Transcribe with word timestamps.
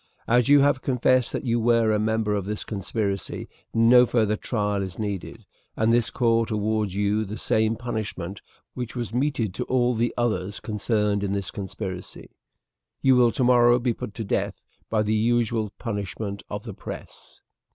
As 0.27 0.49
you 0.49 0.61
have 0.61 0.81
confessed 0.81 1.31
that 1.31 1.45
you 1.45 1.59
were 1.59 1.91
a 1.91 1.99
member 1.99 2.33
of 2.33 2.45
this 2.47 2.63
conspiracy, 2.63 3.47
no 3.71 4.07
further 4.07 4.35
trial 4.35 4.81
is 4.81 4.97
needed, 4.97 5.45
and 5.77 5.93
this 5.93 6.09
court 6.09 6.49
awards 6.49 6.93
to 6.93 6.99
you 6.99 7.23
the 7.23 7.37
same 7.37 7.75
punishment 7.75 8.41
which 8.73 8.95
was 8.95 9.13
meted 9.13 9.53
to 9.53 9.63
all 9.65 9.93
the 9.93 10.11
others 10.17 10.59
concerned 10.59 11.23
in 11.23 11.33
the 11.33 11.43
conspiracy 11.53 12.31
you 13.03 13.15
will 13.15 13.31
tomorrow 13.31 13.77
be 13.77 13.93
put 13.93 14.15
to 14.15 14.23
death 14.23 14.63
by 14.89 15.03
the 15.03 15.13
usual 15.13 15.69
punishment 15.77 16.41
of 16.49 16.63
the 16.63 16.73
press." 16.73 17.41